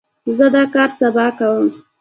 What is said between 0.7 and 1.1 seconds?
کار